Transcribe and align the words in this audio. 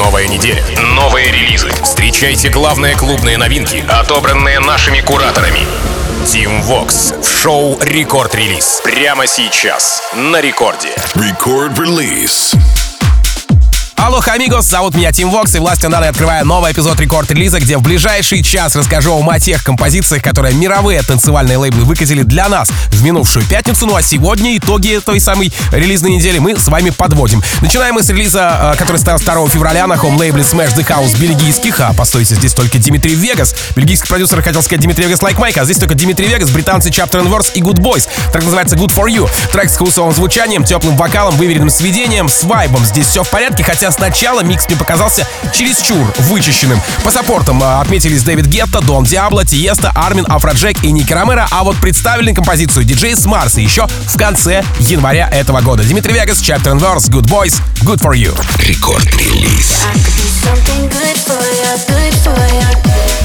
Новая 0.00 0.26
неделя, 0.26 0.64
новые 0.94 1.30
релизы. 1.30 1.68
Встречайте 1.82 2.48
главные 2.48 2.96
клубные 2.96 3.36
новинки, 3.36 3.84
отобранные 3.86 4.58
нашими 4.58 5.00
кураторами. 5.02 5.60
Tim 6.24 6.62
Vox 6.62 7.22
в 7.22 7.42
шоу 7.42 7.78
Record 7.82 8.34
Release. 8.34 8.80
Прямо 8.82 9.26
сейчас 9.26 10.02
на 10.14 10.40
рекорде. 10.40 10.88
Release. 11.14 12.56
Алло, 14.02 14.22
амигос, 14.26 14.64
зовут 14.64 14.94
меня 14.94 15.12
Тим 15.12 15.28
Вокс, 15.30 15.54
и 15.54 15.58
властью 15.58 15.90
данной 15.90 16.08
открываю 16.08 16.46
новый 16.46 16.72
эпизод 16.72 16.98
рекорд-релиза, 16.98 17.60
где 17.60 17.76
в 17.76 17.82
ближайший 17.82 18.42
час 18.42 18.74
расскажу 18.74 19.14
вам 19.14 19.28
о 19.28 19.38
тех 19.38 19.62
композициях, 19.62 20.22
которые 20.22 20.54
мировые 20.54 21.02
танцевальные 21.02 21.58
лейблы 21.58 21.84
выкатили 21.84 22.22
для 22.22 22.48
нас 22.48 22.70
в 22.92 23.04
минувшую 23.04 23.44
пятницу. 23.44 23.86
Ну 23.86 23.94
а 23.94 24.00
сегодня 24.00 24.56
итоги 24.56 24.98
той 25.04 25.20
самой 25.20 25.52
релизной 25.70 26.12
недели 26.12 26.38
мы 26.38 26.56
с 26.56 26.66
вами 26.68 26.88
подводим. 26.88 27.42
Начинаем 27.60 27.96
мы 27.96 28.02
с 28.02 28.08
релиза, 28.08 28.72
э, 28.74 28.78
который 28.78 28.96
состоялся 28.96 29.18
2 29.18 29.48
февраля 29.50 29.86
на 29.86 29.98
home-лейбле 29.98 30.44
Smash 30.44 30.74
the 30.74 30.86
House 30.86 31.18
бельгийских, 31.18 31.78
а 31.80 31.92
постойте, 31.92 32.36
здесь 32.36 32.54
только 32.54 32.78
Dimitri 32.78 33.14
Vegas. 33.14 33.54
Бельгийский 33.76 34.08
продюсер 34.08 34.40
хотел 34.40 34.62
сказать 34.62 34.80
Dimitri 34.80 35.04
Vegas 35.04 35.20
Like 35.20 35.36
Mike, 35.36 35.60
а 35.60 35.64
здесь 35.66 35.76
только 35.76 35.94
Dimitri 35.94 36.26
Vegas, 36.26 36.48
британцы 36.48 36.88
Chapter 36.88 37.22
and 37.22 37.28
Verse 37.28 37.52
и 37.52 37.60
Good 37.60 37.80
Boys. 37.80 38.08
Так 38.32 38.42
называется 38.44 38.76
Good 38.76 38.94
For 38.94 39.08
You. 39.08 39.28
Трек 39.52 39.68
с 39.68 39.76
хаусовым 39.76 40.14
звучанием, 40.14 40.64
теплым 40.64 40.96
вокалом, 40.96 41.36
выверенным 41.36 41.68
сведением, 41.68 42.30
с 42.30 42.44
вайбом. 42.44 42.82
Здесь 42.86 43.08
все 43.08 43.22
в 43.22 43.28
порядке, 43.28 43.62
хотя 43.62 43.89
сначала 43.92 44.40
микс 44.42 44.66
мне 44.68 44.76
показался 44.76 45.26
чересчур 45.54 46.12
вычищенным. 46.18 46.80
По 47.04 47.10
саппортам 47.10 47.62
а, 47.62 47.80
отметились 47.80 48.22
Дэвид 48.22 48.46
Гетта, 48.46 48.80
Дон 48.80 49.04
Диабло, 49.04 49.44
Тиесто, 49.44 49.92
Армин, 49.94 50.26
Афроджек 50.28 50.82
и 50.82 50.90
Ники 50.90 51.12
Ромеро, 51.12 51.46
а 51.50 51.64
вот 51.64 51.76
представили 51.76 52.32
композицию 52.32 52.84
диджей 52.84 53.14
с 53.14 53.24
Марса 53.26 53.60
еще 53.60 53.86
в 53.86 54.16
конце 54.16 54.64
января 54.80 55.28
этого 55.28 55.60
года. 55.60 55.82
Dimitri 55.82 56.14
Vegas, 56.14 56.38
Chapter 56.38 56.74
and 56.74 56.80
Verse, 56.80 57.08
Good 57.10 57.26
Boys, 57.26 57.60
Good 57.82 58.00
For 58.00 58.14
You. 58.14 58.38
Рекорд-релиз. 58.58 59.80
for 62.24 63.19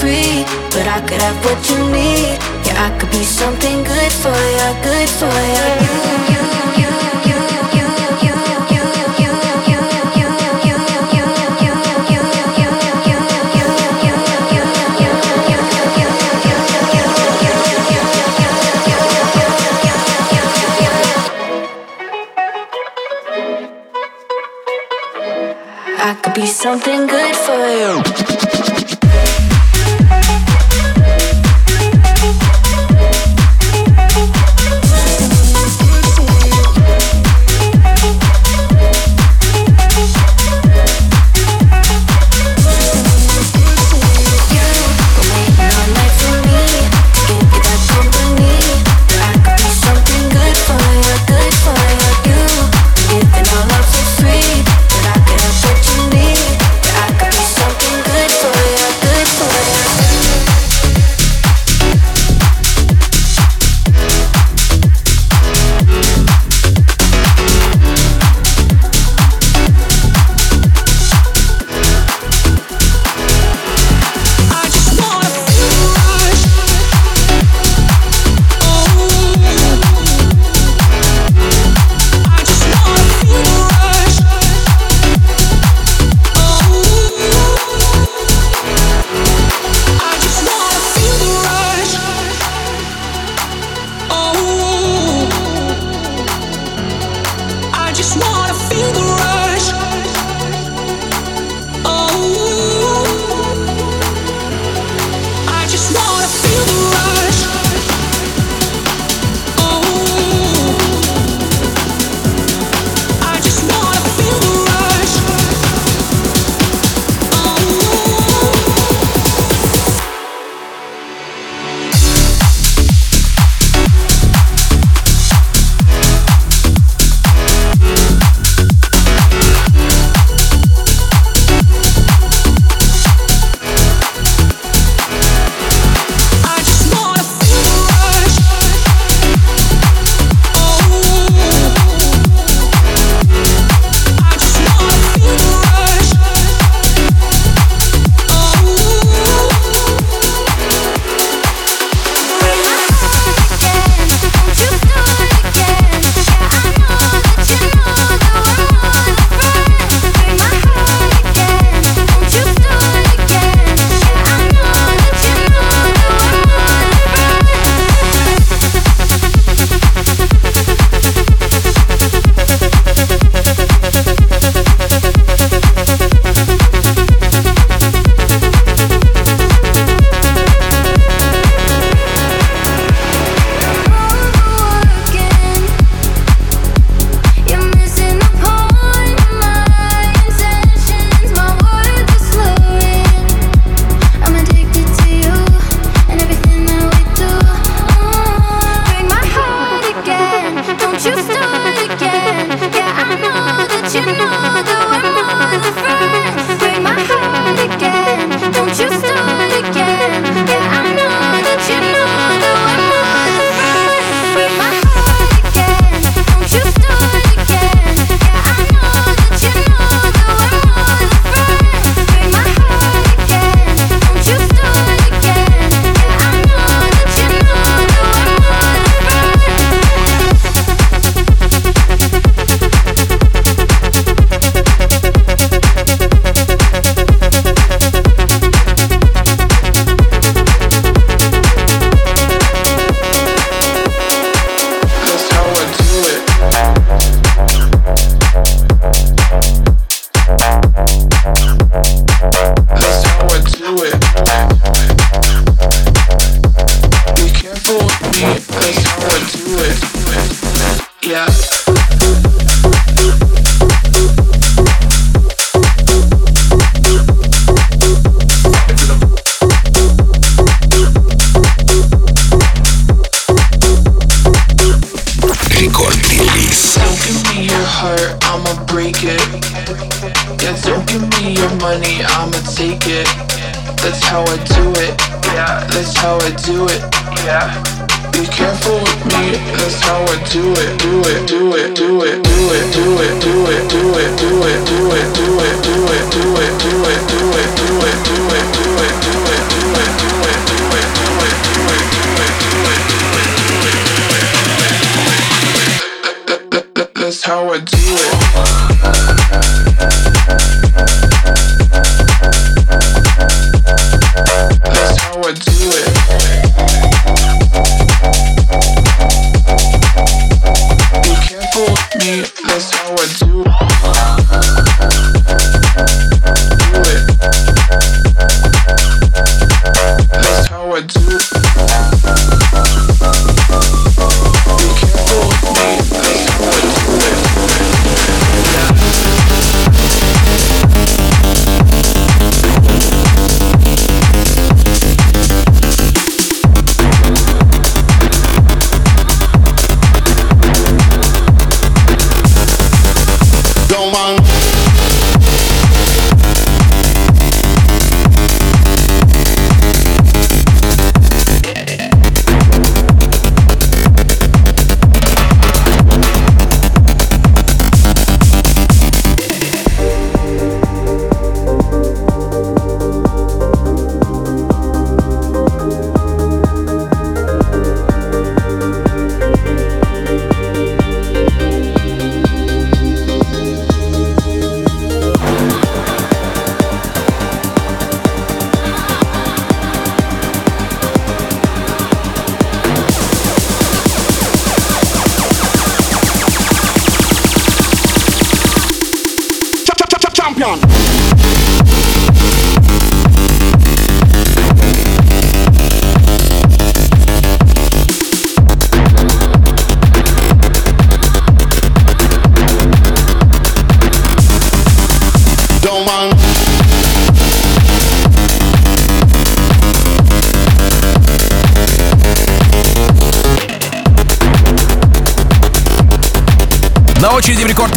free, 0.00 0.44
but 0.72 0.86
I 0.86 1.00
could 1.06 1.20
have 1.20 1.36
what 1.44 1.60
you 1.68 1.78
need. 1.92 2.38
Yeah, 2.64 2.86
I 2.86 2.98
could 2.98 3.10
be 3.10 3.24
something 3.24 3.84
good 3.84 4.12
for 4.22 4.38
you, 4.56 4.68
good 4.82 5.10
for 5.20 5.34
you. 5.54 5.66
you, 5.84 6.34
you. 6.34 6.39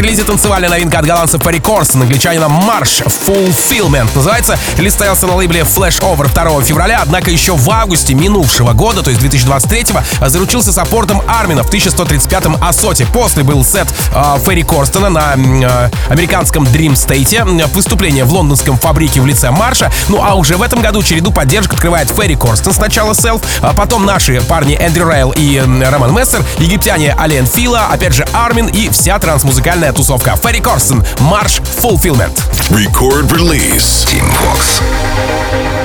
Рекорд-релизе 0.04 0.24
танцевальная 0.24 0.70
новинка 0.70 1.00
от 1.00 1.06
голландцев 1.06 1.42
Ферри 1.44 1.60
Корстен, 1.60 2.02
англичанина 2.02 2.50
Марш 2.50 3.02
Fulfillment. 3.02 4.10
Называется, 4.14 4.58
релиз 4.78 4.94
состоялся 4.94 5.28
на 5.28 5.36
лейбле 5.36 5.62
Flashover 5.62 6.30
2 6.34 6.62
февраля, 6.62 7.00
однако 7.02 7.32
еще 7.32 7.56
в 7.56 7.70
августе 7.70 8.14
минувшего 8.14 8.74
года, 8.74 9.02
то 9.02 9.10
есть 9.10 9.22
2023-го, 9.22 10.28
заручился 10.28 10.74
саппортом 10.74 11.22
Армина 11.28 11.64
в 11.64 11.72
1135-м 11.72 12.58
ASOT 12.62 12.91
е. 12.91 13.06
После 13.14 13.44
был 13.44 13.64
сет 13.64 13.88
э, 14.14 14.38
Ферри 14.46 14.64
Корстена 14.64 15.10
на 15.10 15.36
э, 15.36 15.90
американском 16.10 16.64
Dream 16.66 16.94
State, 16.94 17.68
выступление 17.74 18.26
в 18.26 18.34
лондонском 18.34 18.78
Fabric 18.78 19.15
е 19.15 19.22
в 19.22 19.26
лице 19.26 19.52
Марша. 19.52 19.92
Ну 20.10 20.22
а 20.22 20.36
уже 20.36 20.58
в 20.58 20.62
этом 20.62 20.82
году 20.82 21.02
череду 21.02 21.32
поддержек 21.32 21.74
открывает 21.74 22.10
Ферри 22.10 22.36
Корстен. 22.36 22.74
Сначала 22.74 23.14
self, 23.14 23.42
а 23.62 23.74
потом 23.74 24.06
наши 24.06 24.42
парни 24.42 24.76
Эндрю 24.76 25.10
Рейл 25.10 25.32
и 25.32 25.58
э, 25.58 25.90
Роман 25.90 26.14
Мессер, 26.14 26.44
египтяне 26.58 27.16
Aly & 27.18 27.46
Fila, 27.46 27.88
опять 27.92 28.14
же 28.14 28.28
Армин 28.34 28.68
и 28.68 28.90
вся 28.90 29.18
трансмузыкальная 29.18 29.93
тусовка. 29.93 30.37
Ферри 30.37 30.61
Корстен, 30.61 31.05
Марш 31.21 31.61
Fulfillment. 31.83 32.43
Record 32.71 33.31
release. 33.33 34.05
Team 34.05 34.25
Vox. 34.41 35.82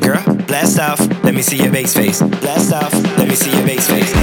girl. 0.00 0.22
Blast 0.46 0.78
off, 0.78 1.00
let 1.22 1.34
me 1.34 1.42
see 1.42 1.56
your 1.56 1.70
bass 1.70 1.94
face. 1.94 2.20
Blast 2.20 2.72
off, 2.72 2.92
let 3.18 3.28
me 3.28 3.34
see 3.34 3.50
your 3.50 3.66
bass 3.66 3.88
face. 3.88 4.14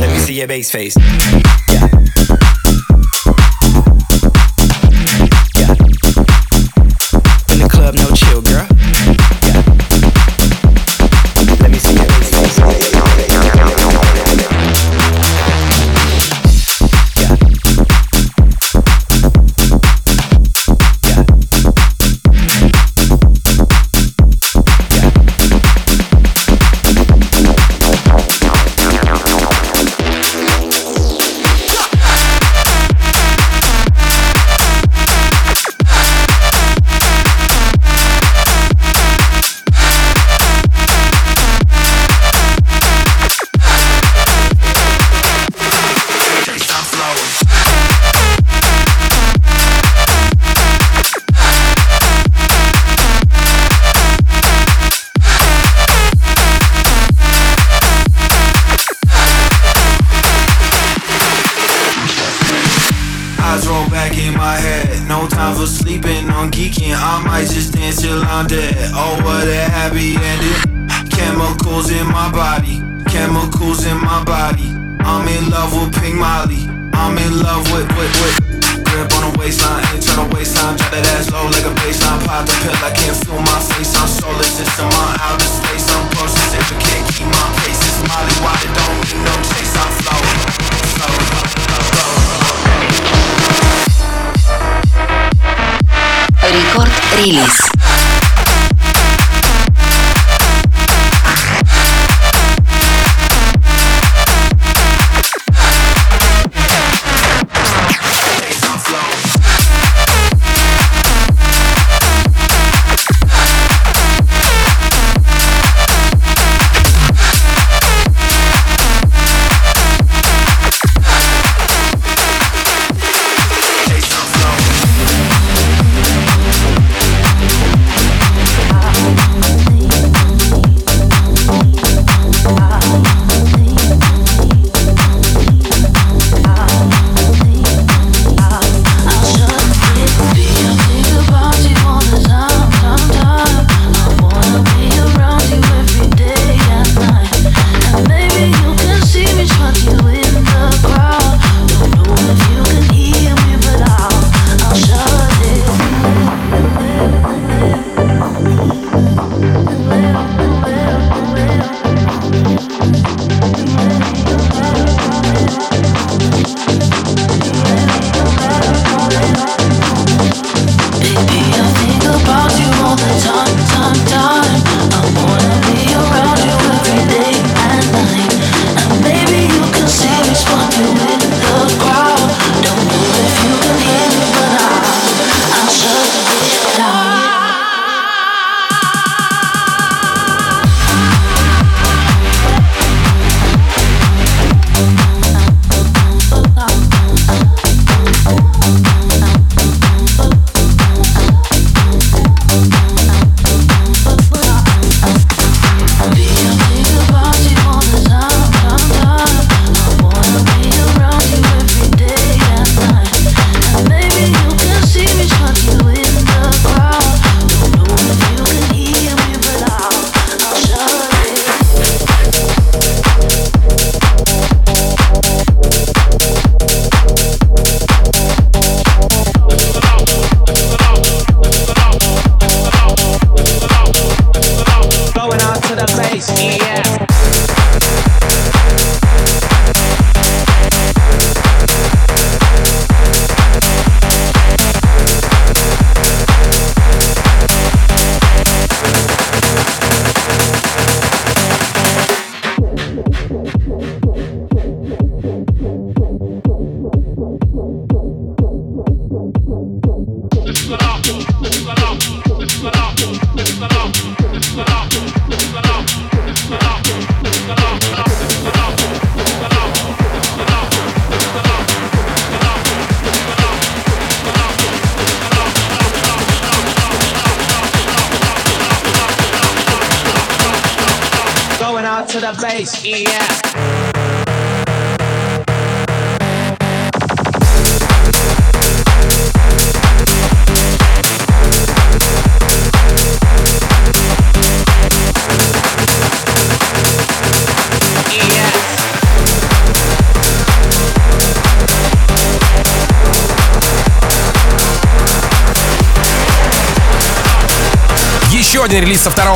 Let 0.00 0.10
me 0.10 0.18
see 0.18 0.38
your 0.38 0.48
bass 0.48 0.70
face. 0.70 0.96
Yeah. 1.68 1.97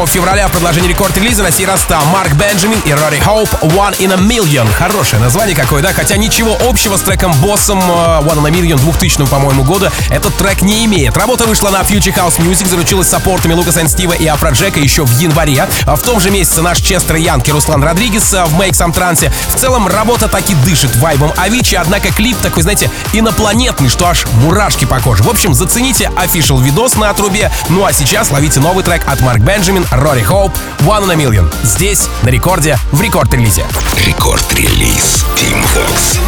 22 0.02 0.06
февраля 0.06 0.48
в 0.48 0.52
продолжении 0.52 0.88
рекорд-релиза 0.88 1.42
на 1.42 1.52
сей 1.52 1.66
Марк 2.12 2.32
Бенджамин 2.32 2.80
и 2.84 2.92
Рори 2.92 3.20
Хоуп 3.20 3.48
One 3.62 3.96
in 3.98 4.12
a 4.12 4.16
Million. 4.16 4.68
Хорошее 4.72 5.22
название 5.22 5.54
какое, 5.54 5.80
да? 5.80 5.92
Хотя 5.92 6.16
ничего 6.16 6.56
общего 6.68 6.96
с 6.96 7.02
треком 7.02 7.32
боссом 7.34 7.78
э, 7.78 7.82
One 7.82 8.38
in 8.38 8.48
a 8.48 8.50
Million 8.50 8.80
2000, 8.80 9.26
по-моему, 9.26 9.62
года 9.62 9.92
этот 10.10 10.36
трек 10.36 10.62
не 10.62 10.84
имеет. 10.86 11.16
Работа 11.16 11.44
вышла 11.46 11.70
на 11.70 11.82
Future 11.82 12.14
House 12.14 12.38
Music, 12.38 12.68
заручилась 12.68 13.08
саппортами 13.08 13.52
Лукаса 13.52 13.82
и 13.82 13.88
Стива 13.88 14.12
и 14.12 14.26
Афроджека 14.26 14.80
еще 14.80 15.04
в 15.04 15.10
январе. 15.20 15.68
а 15.86 15.96
В 15.96 16.02
том 16.02 16.18
же 16.18 16.30
месяце 16.30 16.62
наш 16.62 16.80
Честер 16.80 17.16
Янки 17.16 17.50
Руслан 17.50 17.84
Родригес 17.84 18.32
э, 18.34 18.44
в 18.44 18.60
Make 18.60 18.72
Some 18.72 18.92
Trance. 18.92 19.30
В 19.54 19.54
целом 19.54 19.86
работа 19.86 20.26
таки 20.26 20.54
дышит 20.66 20.96
вайбом 20.96 21.32
Авичи, 21.36 21.76
однако 21.76 22.10
клип 22.12 22.36
такой, 22.38 22.64
знаете, 22.64 22.90
инопланетный, 23.12 23.88
что 23.88 24.08
аж 24.08 24.26
мурашки 24.42 24.84
по 24.84 24.98
коже. 25.00 25.22
В 25.22 25.28
общем, 25.28 25.54
зацените 25.54 26.10
official 26.16 26.60
видос 26.60 26.96
на 26.96 27.12
трубе. 27.14 27.52
Ну 27.68 27.84
а 27.84 27.92
сейчас 27.92 28.30
ловите 28.32 28.58
новый 28.58 28.82
трек 28.82 29.06
от 29.06 29.20
Марк 29.20 29.40
Бенджамин 29.40 29.86
Рори 29.92 30.22
Хоуп, 30.22 30.52
One 30.86 31.04
in 31.04 31.10
a 31.10 31.16
Million. 31.16 31.52
Здесь, 31.62 32.08
на 32.22 32.30
рекорде, 32.30 32.78
в 32.92 33.00
рекорд-релизе. 33.00 33.64
Рекорд-релиз 34.06 35.24
Team 35.36 35.62
Vox. 35.74 36.18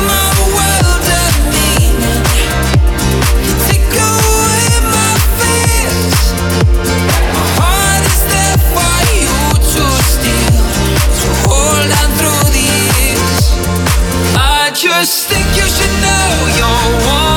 Just 14.76 15.28
think 15.28 15.46
you 15.56 15.66
should 15.66 15.94
know 16.02 16.48
you're 16.58 17.06
one 17.06 17.33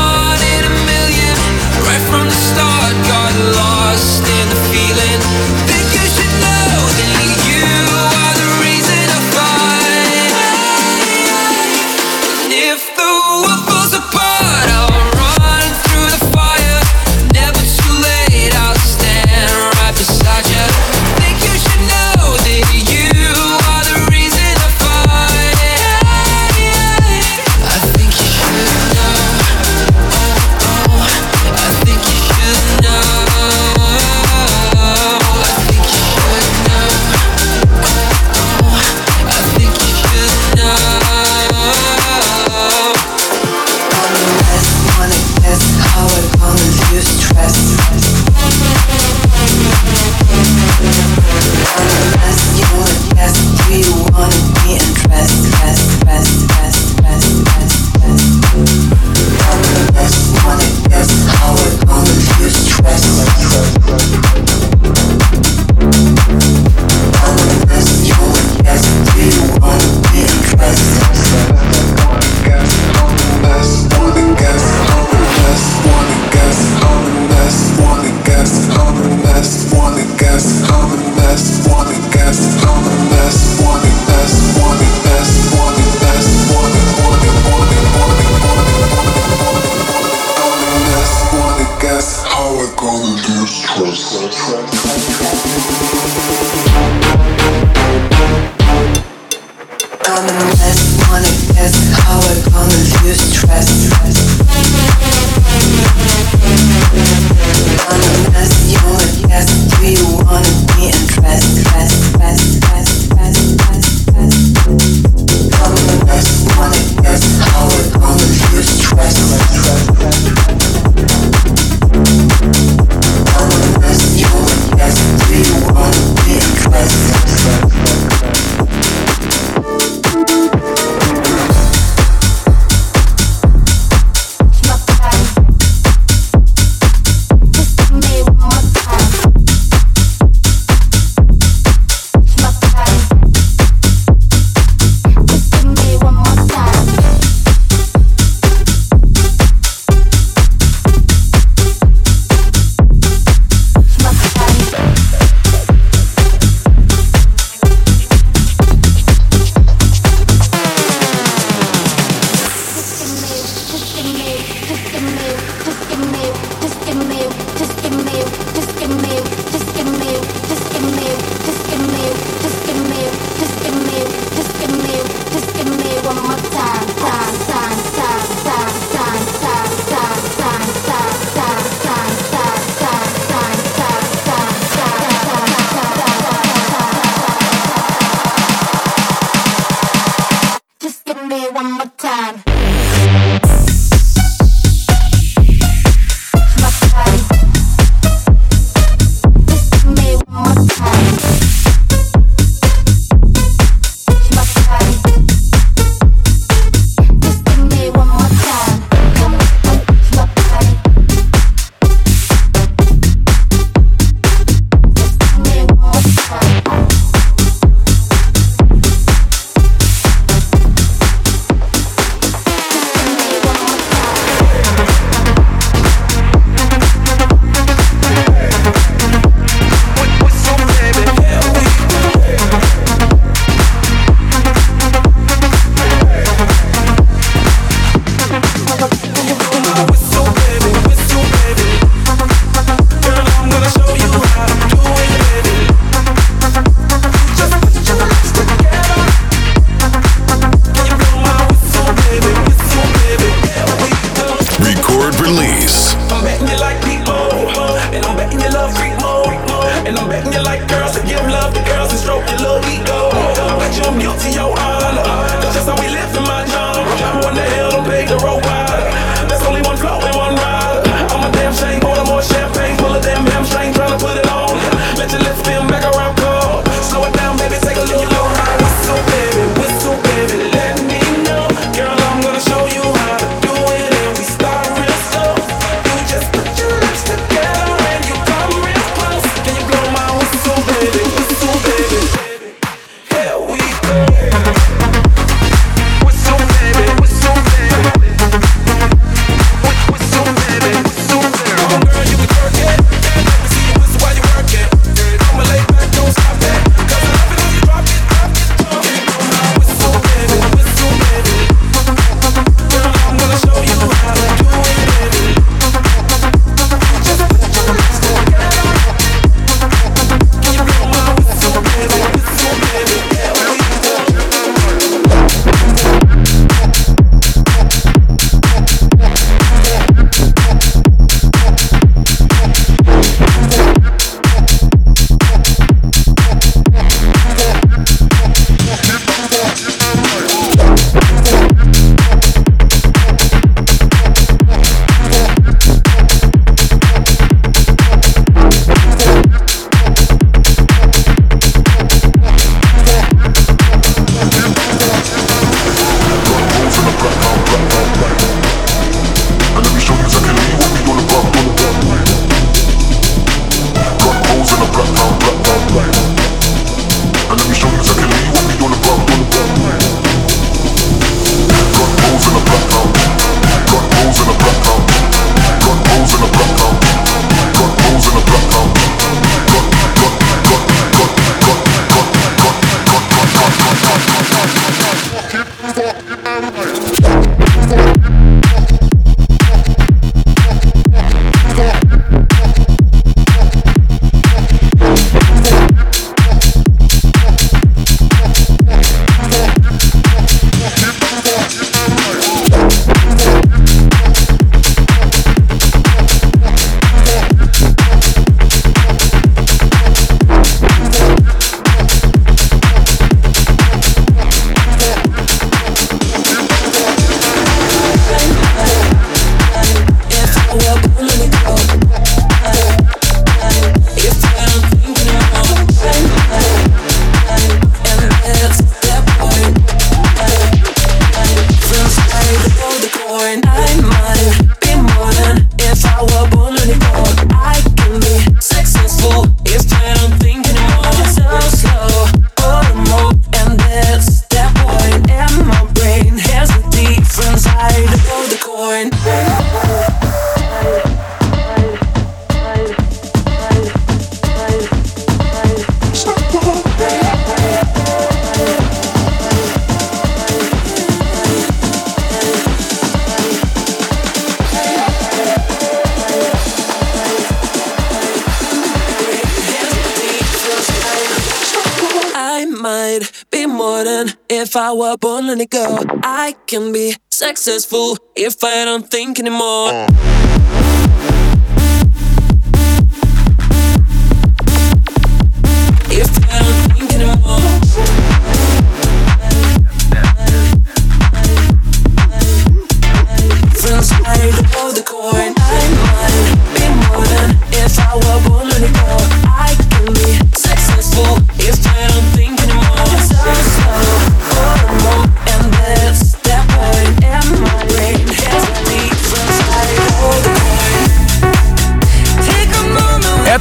successful 477.28 477.98
if 478.16 478.42
I 478.42 478.64
don't 478.64 478.90
think 478.90 479.20
anymore. 479.20 479.70
Uh. 479.74 480.47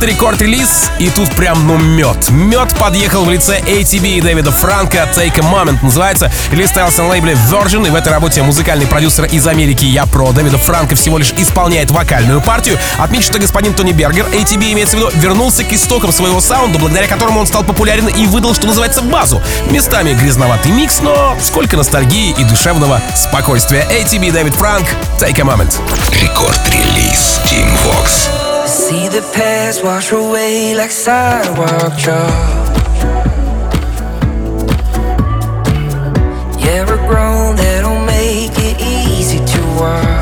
Рекорд-релиз, 0.07 0.92
и 1.01 1.11
тут 1.11 1.29
прям, 1.31 1.66
ну, 1.66 1.77
мед. 1.79 2.31
Мед 2.31 2.73
подъехал 2.79 3.25
в 3.25 3.31
лице 3.31 3.59
ATB 3.59 4.19
и 4.19 4.21
Дэвида 4.21 4.53
Франка. 4.53 5.09
Take 5.12 5.40
a 5.40 5.42
Moment 5.42 5.79
называется. 5.83 6.31
Релиз 6.53 6.71
состоялся 6.71 7.03
на 7.03 7.09
лейбле 7.09 7.33
Virgin, 7.33 7.85
и 7.88 7.90
в 7.90 7.95
этой 7.97 8.12
работе 8.12 8.40
музыкальный 8.45 8.87
продюсер 8.87 9.25
из 9.25 9.45
Америки 9.49 9.85
Я 9.85 10.07
Про 10.07 10.31
Дэвида 10.31 10.59
Франка 10.59 10.95
всего 10.95 11.19
лишь 11.19 11.33
исполняет 11.37 11.90
вокальную 11.90 12.40
партию. 12.40 12.79
Отмечу, 12.99 13.25
что 13.25 13.40
господин 13.40 13.75
Тони 13.75 13.90
Бергер, 13.90 14.27
ATB 14.27 14.75
имеется 14.75 14.97
в 14.97 15.01
виду, 15.01 15.11
вернулся 15.14 15.64
к 15.64 15.73
истокам 15.73 16.12
своего 16.12 16.40
саунда, 16.40 16.79
благодаря 16.79 17.09
которому 17.09 17.40
он 17.40 17.49
стал 17.49 17.64
популярен 17.64 18.07
и 18.07 18.27
выдал, 18.27 18.55
что 18.55 18.69
называется, 18.69 19.03
базу. 19.03 19.42
Местами 19.71 20.14
грязноватый 20.14 20.71
микс, 20.71 21.01
но 21.01 21.37
сколько 21.42 21.77
ностальгии 21.77 22.31
и 22.38 22.45
душевного 22.45 23.03
спокойствия. 23.16 23.85
ATB 23.90 24.31
Дэвид 24.31 24.55
Франк, 24.55 24.87
Take 25.19 25.40
a 25.40 25.45
Moment. 25.45 25.75
Рекорд-релиз 26.12 27.40
Team 27.51 27.69
Vox. 27.85 28.46
See 28.67 29.07
the 29.07 29.23
past 29.33 29.85
wash 29.85 30.11
away 30.11 30.75
like 30.75 30.91
sidewalk 30.91 31.97
chalk. 31.97 32.67
Yeah, 36.59 36.85
we're 36.85 37.07
grown, 37.07 37.55
that 37.57 37.83
don't 37.83 38.05
make 38.05 38.53
it 38.59 38.81
easy 38.81 39.39
to 39.39 39.61
walk. 39.81 40.16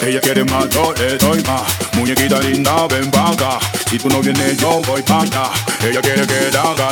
Ella 0.00 0.20
quiere 0.20 0.44
más, 0.44 0.68
yo 0.68 0.94
le 0.96 1.18
doy 1.18 1.42
más. 1.42 1.62
Muñequita 1.94 2.38
linda, 2.40 2.86
ven 2.86 3.10
pa' 3.10 3.30
acá. 3.30 3.58
Si 3.90 3.98
tú 3.98 4.08
no 4.08 4.20
vienes, 4.20 4.56
yo 4.56 4.80
voy 4.86 5.02
pa' 5.02 5.24
Ella 5.82 6.00
quiere 6.00 6.24
que 6.24 6.50
la 6.52 6.62
haga. 6.62 6.90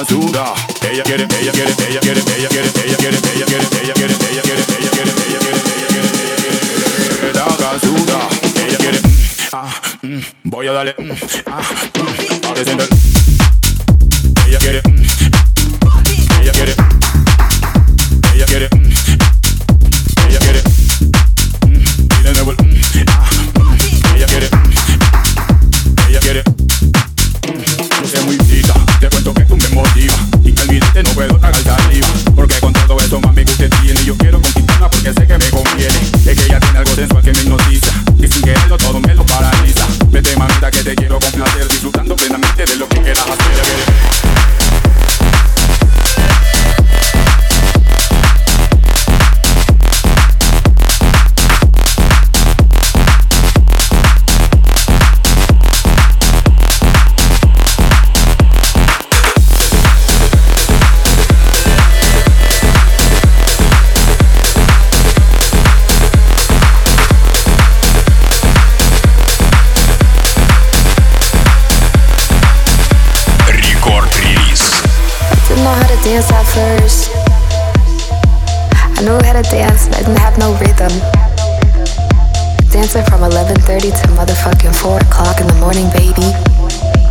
Ella 0.91 1.03
quiere, 1.05 1.29
ella 1.41 1.53
quiere, 1.53 1.73
ella 1.89 2.01
quiere, 2.01 2.01
ella 2.01 2.01
quiere, 2.01 2.21
ella 2.21 2.49
quiere, 2.49 2.69
ella 2.85 2.97
quiere, 2.97 3.19
ella 3.33 3.47
quiere, 3.47 3.67
ella 3.83 3.95
quiere, 3.95 4.15
ella 4.33 4.43
quiere, 4.43 4.43
ella 4.43 4.43
quiere, 4.43 4.63
ella 4.79 4.91
quiere, 4.91 5.13
ella 5.31 5.87
quiere, 5.87 6.11
que 7.21 7.33
la 7.39 7.45
haga 7.45 7.71
suda. 7.79 8.19
Ella 8.67 8.79
quiere, 8.79 9.01
ah, 9.53 9.73
voy 10.43 10.67
a 10.67 10.73
darle, 10.73 10.95
ah, 11.47 11.63
a 12.51 12.55
descender. 12.55 12.89
Ella 14.49 14.59
quiere, 14.59 14.83
dance 76.03 76.31
at 76.33 76.43
first. 76.51 77.11
I 78.75 79.03
knew 79.03 79.19
how 79.23 79.41
to 79.41 79.43
dance, 79.43 79.87
but 79.87 79.99
I 79.99 80.01
didn't 80.03 80.19
have 80.19 80.37
no 80.39 80.55
rhythm. 80.59 80.93
Dancing 82.71 83.05
from 83.05 83.23
11:30 83.23 83.91
to 83.91 84.09
motherfucking 84.19 84.75
4 84.75 84.99
o'clock 84.99 85.41
in 85.41 85.47
the 85.47 85.55
morning, 85.55 85.89
baby. 85.91 86.29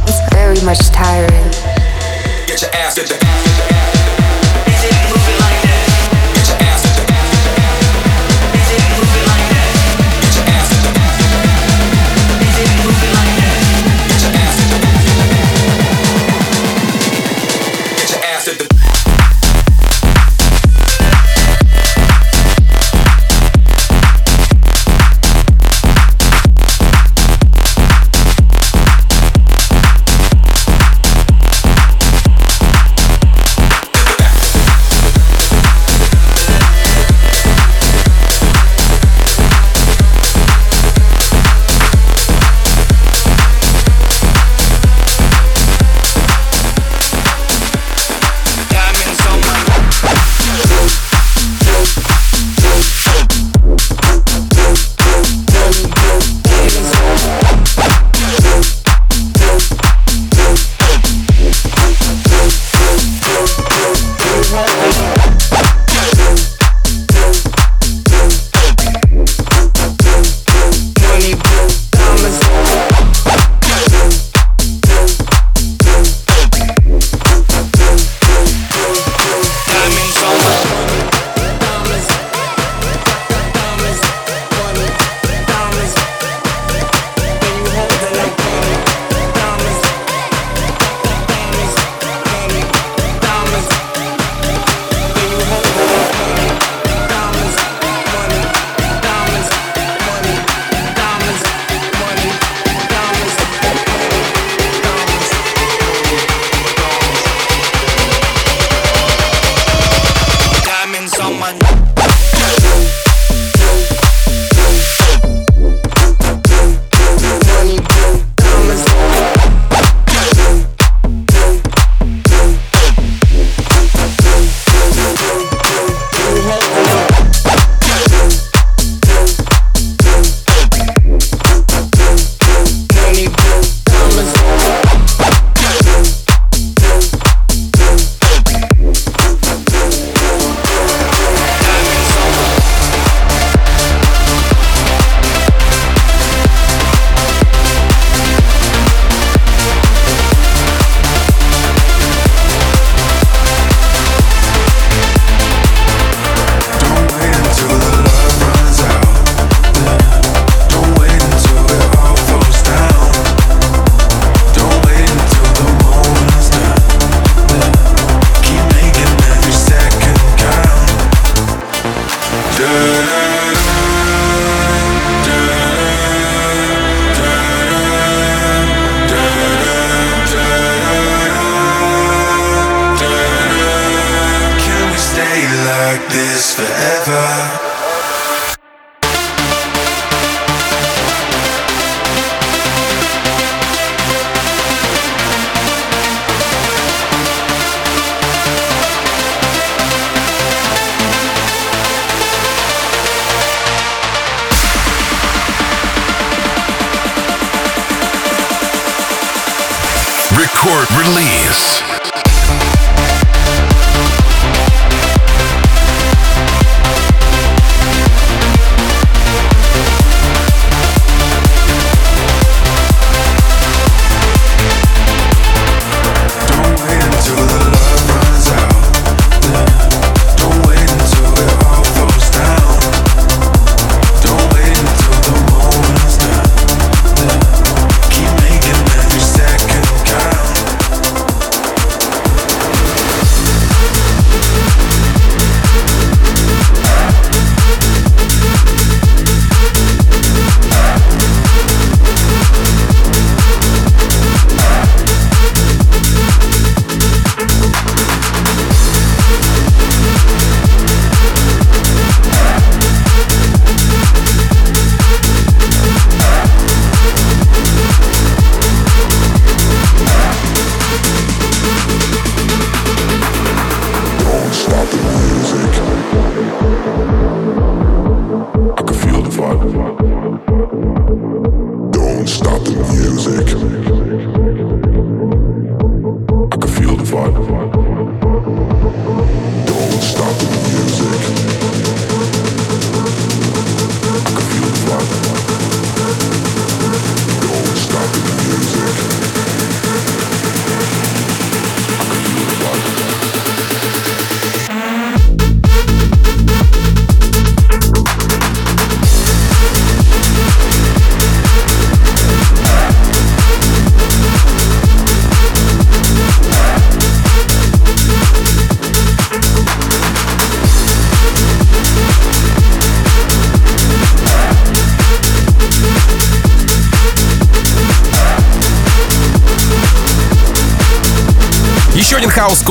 It's 0.08 0.20
very 0.34 0.60
much 0.62 0.80
tiring. 0.90 1.52
Get 2.48 2.62
your 2.62 2.72
ass 2.76 2.96
to 2.96 3.04
the 3.04 3.41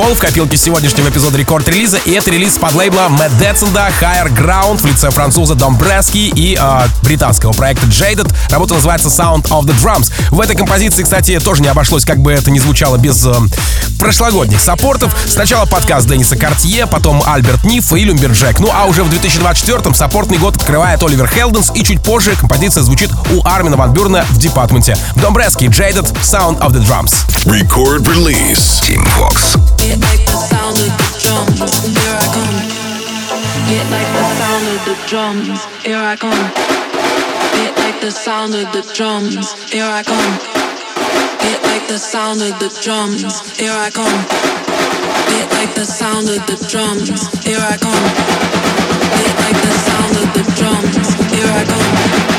Call 0.00 0.14
в 0.14 0.18
копилке 0.18 0.56
сегодняшнего 0.56 1.10
эпизода 1.10 1.36
рекорд-релиза, 1.36 1.98
и 2.06 2.12
это 2.12 2.30
релиз 2.30 2.56
под 2.56 2.72
лейбла 2.74 3.08
Мэтт 3.10 3.36
Детсенда, 3.36 3.90
Higher 4.00 4.34
Ground 4.34 4.78
в 4.78 4.86
лице 4.86 5.10
француза 5.10 5.54
Домбрески 5.54 6.32
и 6.34 6.58
э, 6.58 6.88
британского 7.02 7.52
проекта 7.52 7.84
Jaded. 7.84 8.32
Работа 8.48 8.72
называется 8.72 9.08
Sound 9.08 9.48
of 9.48 9.64
the 9.64 9.74
Drums. 9.78 10.10
В 10.30 10.40
этой 10.40 10.56
композиции, 10.56 11.02
кстати, 11.02 11.38
тоже 11.38 11.60
не 11.60 11.68
обошлось, 11.68 12.06
как 12.06 12.18
бы 12.18 12.32
это 12.32 12.50
ни 12.50 12.58
звучало, 12.58 12.96
без 12.96 13.26
э, 13.26 13.34
прошлогодних 14.00 14.60
саппортов. 14.60 15.14
Сначала 15.26 15.66
подкаст 15.66 16.08
Денниса 16.08 16.34
Картье, 16.36 16.86
потом 16.86 17.22
Альберт 17.26 17.62
Ниф 17.64 17.92
и 17.92 18.02
Люмберджек. 18.02 18.58
Ну 18.58 18.70
а 18.72 18.86
уже 18.86 19.04
в 19.04 19.12
2024-м 19.12 19.94
саппортный 19.94 20.38
год 20.38 20.56
открывает 20.56 21.02
Оливер 21.02 21.28
Хелденс, 21.28 21.70
и 21.74 21.84
чуть 21.84 22.02
позже 22.02 22.34
композиция 22.34 22.82
звучит 22.82 23.10
у 23.30 23.46
Армина 23.46 23.76
Ван 23.76 23.92
Бюрна 23.92 24.24
в 24.30 24.38
департменте. 24.38 24.96
Домбрески, 25.16 25.66
Jaded, 25.66 26.10
Sound 26.22 26.58
of 26.60 26.72
the 26.72 26.82
Drums. 26.82 27.26
Record 27.44 28.06
release. 28.08 28.80
Team 28.80 29.04
Vox. 29.18 29.56
Get 29.76 30.00
like 30.00 30.24
the 30.24 30.32
sound 30.48 30.78
of 30.80 30.96
the 30.96 31.10
drums, 31.20 31.84
here 31.84 32.16
I 32.16 32.26
come. 32.32 32.80
Get 33.68 33.86
like 33.90 34.10
the 34.12 34.24
sound 34.38 34.66
of 34.66 34.84
the 34.84 34.96
drums, 35.08 35.66
here 35.84 35.98
I 35.98 36.16
come. 36.16 36.50
Get 37.52 37.76
like 37.76 38.00
the 38.00 38.10
sound 38.10 38.54
of 38.54 38.72
the 38.72 38.82
drums, 38.94 39.52
here 39.70 39.84
I 39.84 40.02
come. 40.02 40.59
Get 41.42 41.62
like 41.64 41.86
the 41.88 41.98
sound 41.98 42.42
of 42.42 42.58
the 42.58 42.70
drums, 42.82 43.22
here 43.58 43.72
I 43.72 43.90
come. 43.90 44.18
Get 45.30 45.50
like 45.52 45.74
the 45.74 45.84
sound 45.84 46.28
of 46.28 46.40
the 46.46 46.56
drums, 46.68 47.08
here 47.44 47.60
I 47.60 47.76
come. 47.76 48.06
Get 49.18 49.34
like 49.44 49.60
the 49.66 49.74
sound 49.86 50.14
of 50.22 50.28
the 50.34 50.44
drums, 50.56 51.14
here 51.32 51.50
I 51.50 51.64
come. 51.64 52.29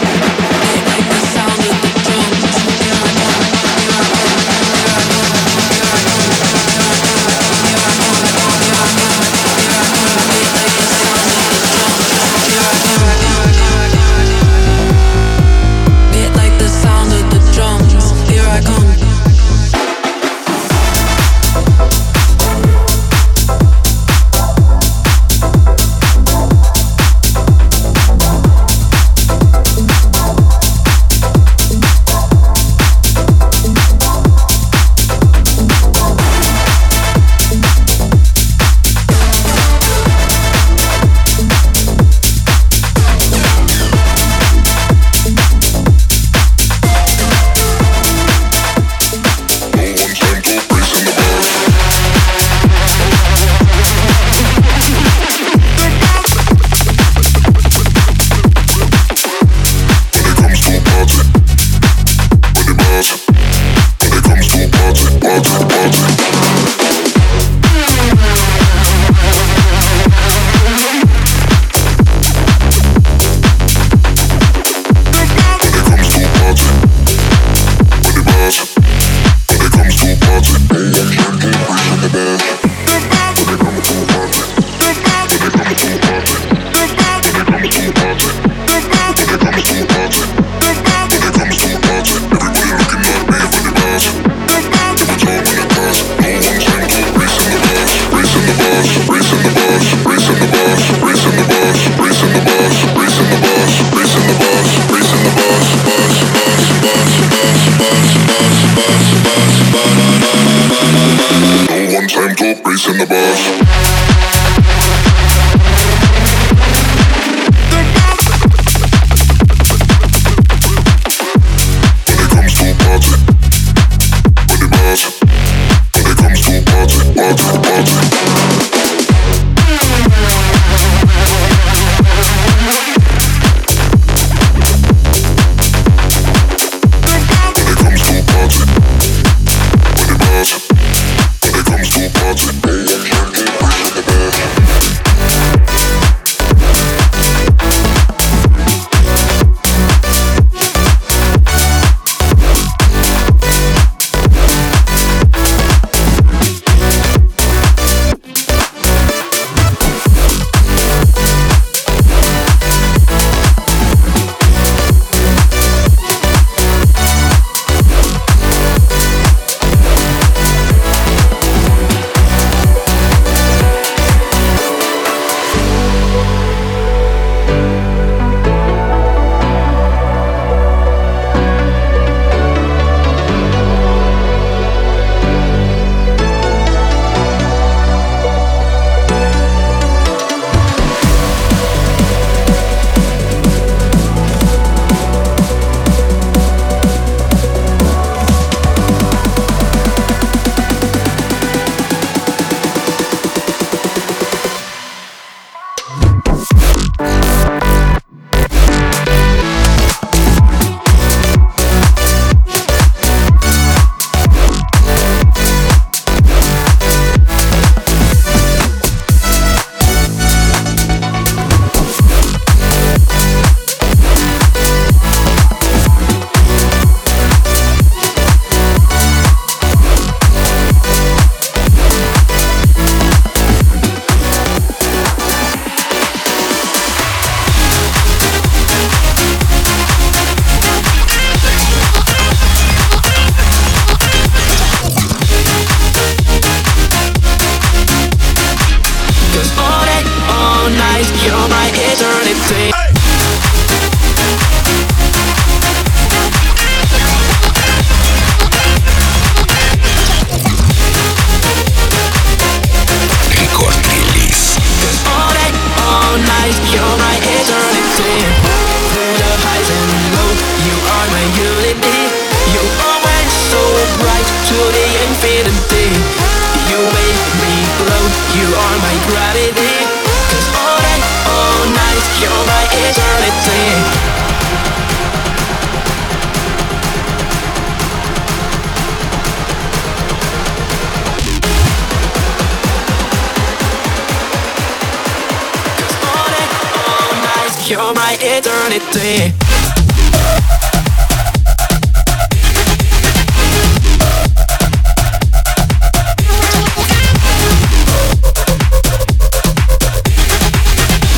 eternity. 298.51 299.33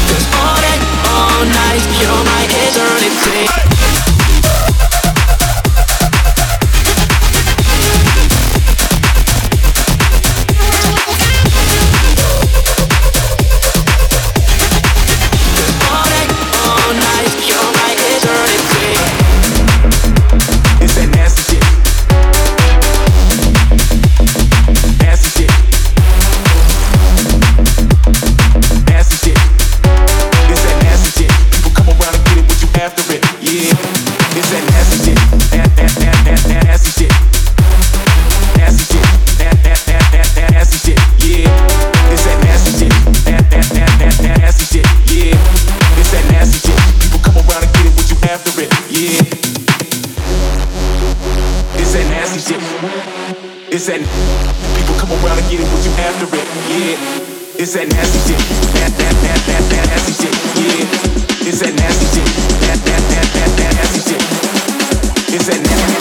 Cause 0.07 0.27
all 0.33 0.61
day, 0.61 0.79
all 1.09 1.45
night, 1.45 1.83
you're 1.99 2.23
my 2.23 2.43
eternity. 2.49 3.72
It's 57.75 57.81
that 57.81 57.89
nasty 57.89 58.19
shit. 58.29 58.37
That 58.75 58.93
nasty 59.89 60.13
shit. 60.13 60.29
Yeah. 60.61 61.49
It's 61.49 61.59
that 61.61 61.73
nasty 61.73 62.05
shit. 62.13 62.27
That 62.61 62.77
nasty 63.73 63.99
shit. 64.05 64.21
It's 65.33 65.47
that 65.47 65.57
nasty. 65.57 65.93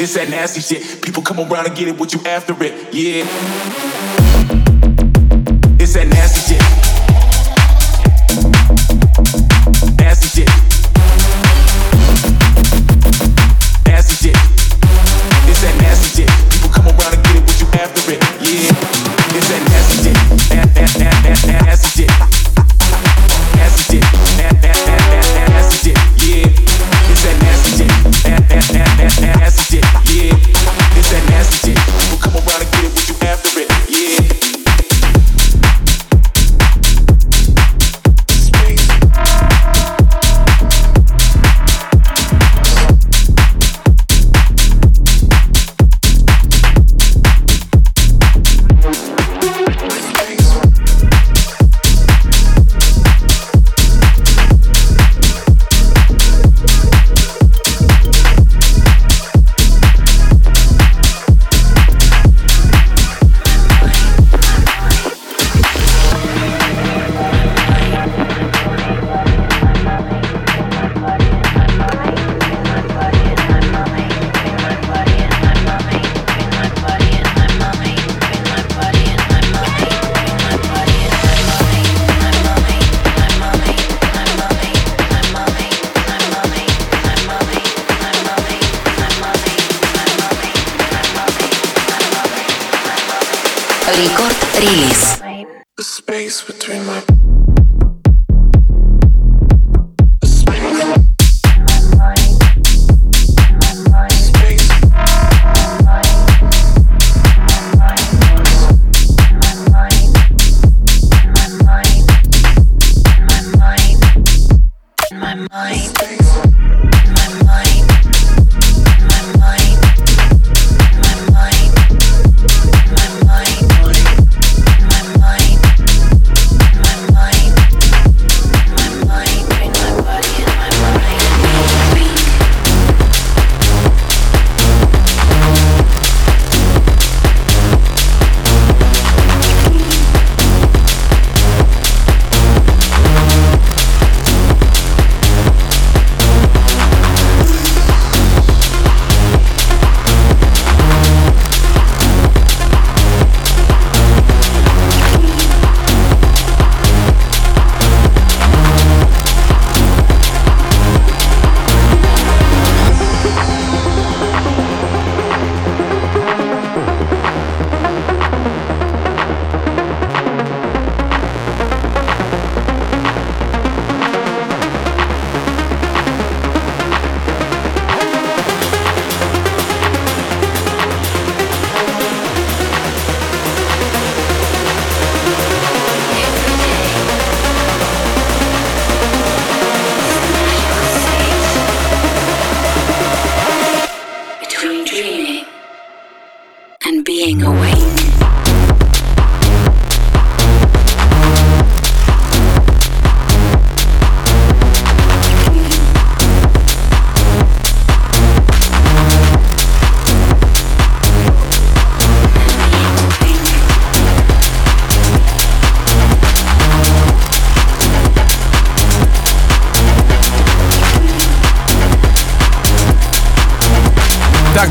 It's 0.00 0.14
that 0.14 0.28
nasty 0.30 0.60
shit. 0.60 1.02
People 1.02 1.24
come 1.24 1.40
around 1.40 1.66
and 1.66 1.76
get 1.76 1.88
it, 1.88 1.98
what 1.98 2.14
you 2.14 2.20
after 2.24 2.54
it, 2.62 2.94
yeah. 2.94 4.17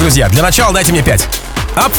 Друзья, 0.07 0.29
для 0.29 0.41
начала 0.41 0.73
дайте 0.73 0.93
мне 0.93 1.03
5. 1.03 1.27
Ап! 1.75 1.91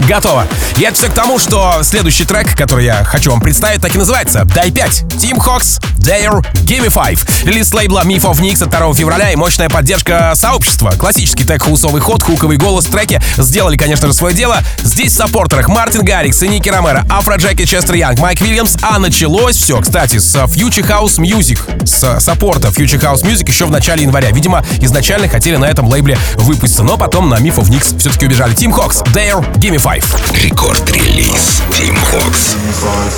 Готово. 0.00 0.46
И 0.76 0.82
это 0.82 0.94
все 0.94 1.08
к 1.08 1.14
тому, 1.14 1.38
что 1.38 1.80
следующий 1.84 2.26
трек, 2.26 2.54
который 2.54 2.84
я 2.84 3.02
хочу 3.02 3.30
вам 3.30 3.40
представить, 3.40 3.80
так 3.80 3.94
и 3.94 3.98
называется 3.98 4.44
«Дай 4.44 4.68
5». 4.68 5.06
Tim 5.16 5.38
Hox, 5.38 5.82
Dare, 6.06 6.40
Gimme 6.64 6.88
5. 6.88 7.44
Релиз 7.46 7.74
лейбла 7.74 8.02
Myth 8.04 8.22
of 8.22 8.38
NYX 8.38 8.62
от 8.62 8.70
2 8.70 8.94
февраля 8.94 9.32
и 9.32 9.36
мощная 9.36 9.68
поддержка 9.68 10.34
сообщества. 10.36 10.92
Классический 10.92 11.42
tech-хаусовый 11.42 12.00
ход, 12.00 12.22
хуковый 12.22 12.58
голос 12.58 12.86
в 12.86 12.92
треке 12.92 13.20
сделали, 13.38 13.76
конечно 13.76 14.06
же, 14.06 14.14
свое 14.14 14.32
дело. 14.32 14.58
Здесь 14.84 15.12
в 15.12 15.16
саппортерах 15.16 15.66
Мартин 15.68 16.04
Гаррикс 16.04 16.40
и 16.44 16.48
Ники 16.48 16.68
Ромеро, 16.68 17.04
Afrojack, 17.10 17.64
Честер 17.64 17.96
Янг, 17.96 18.20
Майк 18.20 18.40
Вильямс. 18.40 18.76
А 18.82 19.00
началось 19.00 19.56
все, 19.56 19.80
кстати, 19.80 20.18
с 20.18 20.36
Future 20.36 20.86
House 20.86 21.18
Music. 21.18 21.58
С 21.84 22.20
саппорта 22.20 22.68
Future 22.68 23.00
House 23.00 23.24
Music 23.24 23.48
еще 23.48 23.66
в 23.66 23.72
начале 23.72 24.04
января. 24.04 24.30
Видимо, 24.30 24.64
изначально 24.80 25.28
хотели 25.28 25.56
на 25.56 25.64
этом 25.64 25.88
лейбле 25.88 26.16
выпуститься, 26.36 26.84
но 26.84 26.96
потом 26.96 27.28
на 27.28 27.34
Myth 27.38 27.56
of 27.56 27.68
NYX 27.68 27.98
все-таки 27.98 28.26
убежали. 28.26 28.54
Tim 28.54 28.72
Hox, 28.72 29.04
Dare, 29.12 29.44
Gimme 29.58 29.82
5. 29.82 30.04
Рекорд-релиз 30.44 31.62
Team 31.72 31.98
Fox. 32.12 32.54
Give 32.54 32.62
me 32.62 32.72
five, 32.72 33.10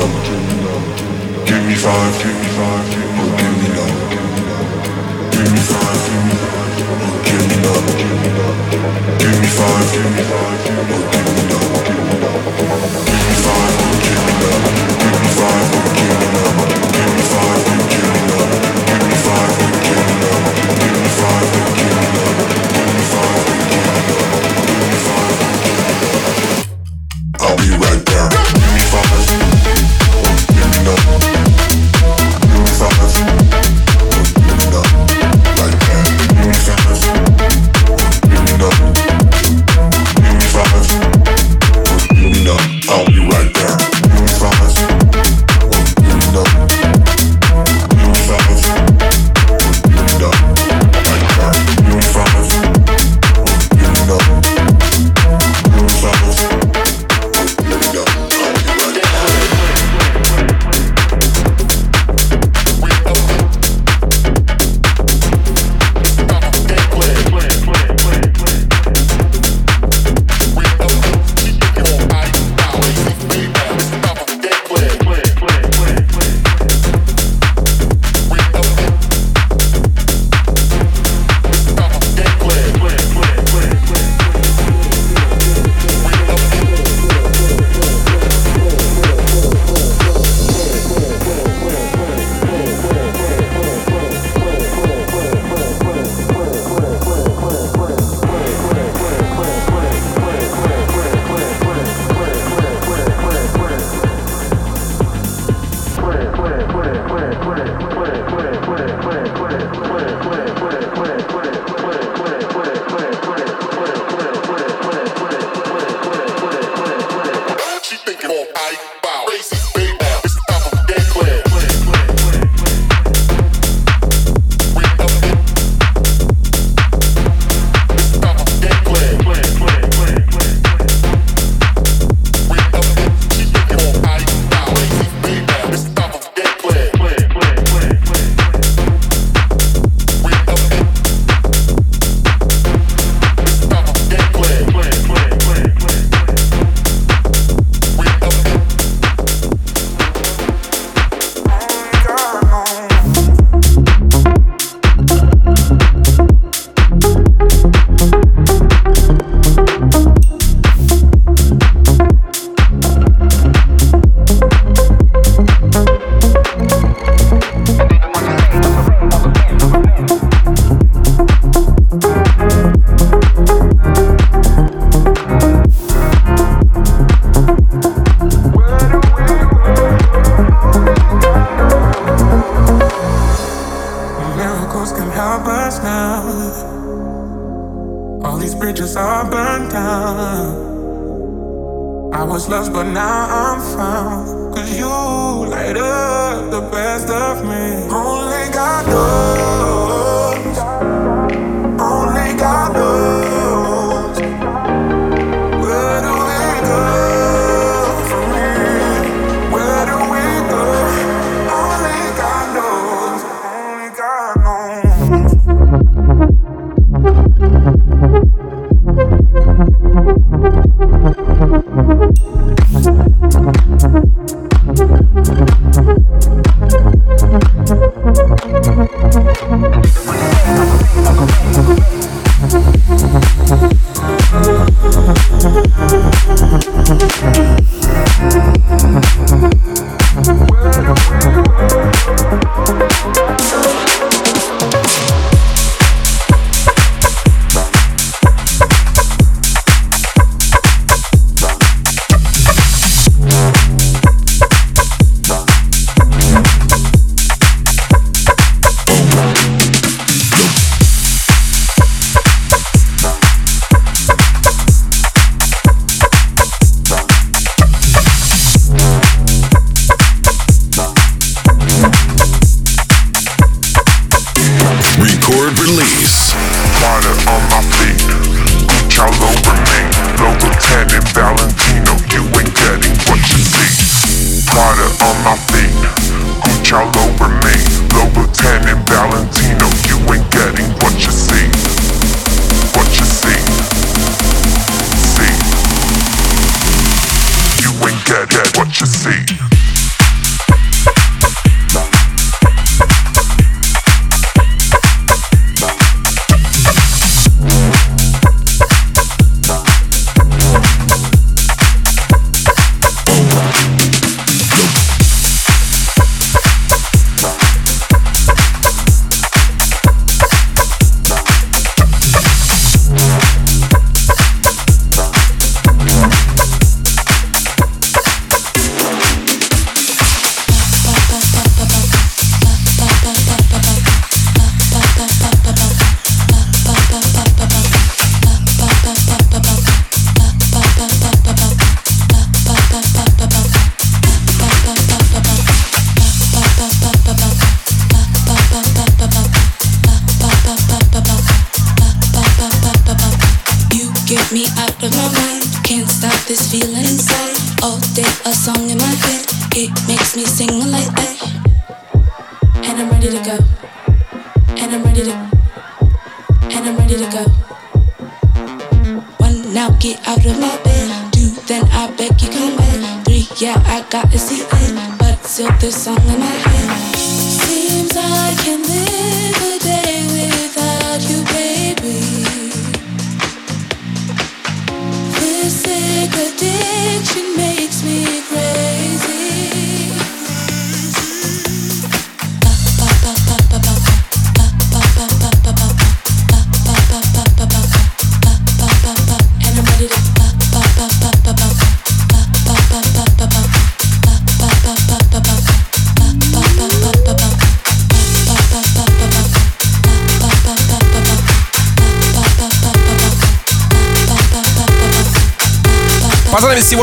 five, 0.00 0.59
Give 1.50 1.66
me 1.66 1.74
five, 1.74 2.14
give 2.22 2.36
me 2.40 2.48
five, 2.54 2.86
or 3.18 3.26
give 3.36 3.54
me 3.58 3.68
none. 3.74 3.96
Give 5.32 5.50
me 5.50 5.58
five, 5.58 6.00
give 6.06 6.24
me 6.26 6.34
five, 6.46 6.78
or 7.02 7.10
give 7.26 7.44
me 7.50 7.56
none. 7.66 7.86
Give 9.18 9.36
me 9.40 9.48
five, 9.58 9.92
give 9.92 10.10
me 10.14 10.22
five, 10.30 10.68
or 10.70 10.86
give 10.86 10.88
me 10.88 11.24
none. 11.24 11.29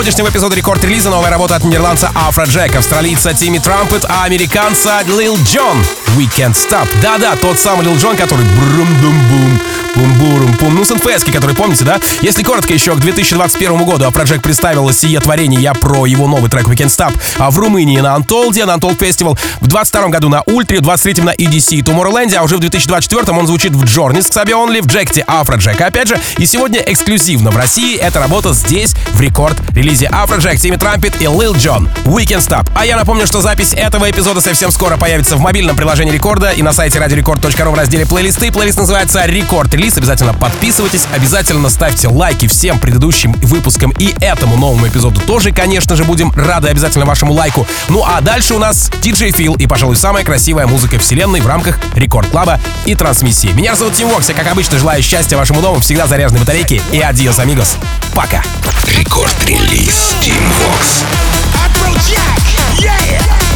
Сегодняшнего 0.07 0.29
эпизода 0.29 0.55
рекорд-релиза 0.55 1.09
новая 1.09 1.29
работа 1.29 1.57
от 1.57 1.65
нидерландца 1.65 2.09
Afrojack, 2.15 2.73
австралийца 2.77 3.33
Тимми 3.33 3.57
Трампет, 3.57 4.05
а 4.07 4.23
американца 4.23 5.01
Лил 5.05 5.35
Джон. 5.43 5.83
We 6.15 6.29
Can't 6.29 6.53
Stop. 6.53 6.87
Да-да, 7.01 7.35
тот 7.35 7.59
самый 7.59 7.83
Лил 7.83 7.97
Джон, 7.97 8.15
который 8.15 8.45
брум 8.45 8.87
дум 9.97 10.13
бум 10.13 10.17
бум 10.17 10.29
бурум 10.29 10.57
пум 10.57 10.75
Ну, 10.75 10.85
с 10.85 10.89
NFS, 10.91 11.23
который 11.23 11.55
помните, 11.55 11.83
да? 11.83 11.99
Если 12.21 12.43
коротко, 12.43 12.73
еще 12.73 12.93
к 12.93 12.99
2021 12.99 13.85
году 13.85 14.05
Afrojack 14.05 14.41
представила 14.41 14.93
сие 14.93 15.19
творение 15.19 15.61
я 15.61 15.73
про 15.73 16.05
его 16.05 16.27
новый 16.27 16.49
трек 16.49 16.67
We 16.67 16.75
Can't 16.75 16.87
Stop 16.87 17.17
а 17.37 17.51
в 17.51 17.59
Румынии 17.59 17.99
на 17.99 18.15
Untold 18.15 18.53
е, 18.53 18.65
на 18.65 18.73
Untold 18.73 18.99
Festival, 18.99 19.37
в 19.61 19.67
22 19.67 20.09
году 20.09 20.29
на 20.29 20.41
Ультре, 20.45 20.79
в 20.79 20.81
23 20.81 21.23
на 21.23 21.31
EDC 21.31 21.75
и 21.75 21.81
Tomorrowland, 21.81 22.33
а 22.35 22.43
уже 22.43 22.57
в 22.57 22.59
2024 22.59 23.37
он 23.37 23.47
звучит 23.47 23.73
в 23.73 23.83
Джорнис, 23.85 24.27
Xabi 24.27 24.53
Only, 24.53 24.81
в 24.81 24.87
Jacked 24.87 25.23
Afrojack. 25.27 25.79
Опять 25.81 26.07
же, 26.07 26.19
и 26.37 26.45
сегодня 26.45 26.81
эксклюзивно 26.85 27.51
в 27.51 27.57
России 27.57 27.97
эта 27.97 28.19
работа 28.19 28.53
здесь, 28.53 28.95
в 29.13 29.21
рекорд-релизе 29.21 30.09
Afrojack, 30.11 30.59
Тимми 30.59 30.77
Трампет 30.77 31.21
и 31.21 31.25
Lil 31.25 31.55
Jon. 31.55 31.87
We 32.05 32.25
Can 32.25 32.39
Stop. 32.39 32.69
А 32.75 32.85
я 32.85 32.97
напомню, 32.97 33.27
что 33.27 33.41
запись 33.41 33.73
этого 33.73 34.09
эпизода 34.09 34.41
совсем 34.41 34.71
скоро 34.71 34.97
появится 34.97 35.35
в 35.35 35.39
мобильном 35.39 35.75
приложении 35.75 36.11
Рекорда 36.11 36.51
и 36.51 36.61
на 36.61 36.73
сайте 36.73 36.99
радиорекорд.ру 36.99 37.71
в 37.71 37.75
разделе 37.75 38.05
плейлисты. 38.05 38.51
Плейлист 38.51 38.77
называется 38.77 39.25
Record 39.25 39.73
Release. 39.73 39.86
Обязательно 39.95 40.33
подписывайтесь, 40.33 41.05
обязательно 41.13 41.69
ставьте 41.69 42.07
лайки 42.07 42.47
всем 42.47 42.79
предыдущим 42.79 43.33
выпускам 43.43 43.91
и 43.91 44.13
этому 44.19 44.57
новому 44.57 44.87
эпизоду 44.87 45.21
тоже, 45.21 45.51
конечно 45.51 45.95
же, 45.95 46.03
будем 46.03 46.31
рады 46.35 46.67
обязательно 46.69 47.05
вашему 47.05 47.33
лайку. 47.33 47.65
Ну 47.87 48.03
а 48.03 48.19
дальше 48.21 48.55
у 48.55 48.59
нас 48.59 48.89
DJ 49.01 49.31
Фил 49.31 49.55
и, 49.55 49.67
пожалуй, 49.67 49.95
самая 49.95 50.25
красивая 50.25 50.67
музыка 50.67 50.99
вселенной 50.99 51.41
в 51.41 51.47
рамках 51.47 51.79
Record 51.93 52.27
Club 52.29 52.53
а 52.53 52.59
и 52.85 52.95
трансмиссии. 52.95 53.49
Меня 53.49 53.75
зовут 53.75 53.93
Тим 53.93 54.09
Вокс, 54.09 54.27
я, 54.27 54.35
как 54.35 54.47
обычно, 54.47 54.77
желаю 54.79 55.01
счастья 55.03 55.37
вашему 55.37 55.61
дому, 55.61 55.79
всегда 55.79 56.07
заряженной 56.07 56.41
батарейки 56.41 56.81
и 56.91 56.99
адиос, 56.99 57.39
амигос. 57.39 57.75
Пока! 58.13 58.43
Рекорд-релиз 58.83 60.15
Tim 60.21 60.41
Vox. 60.59 61.03
Afrojack. 61.53 63.46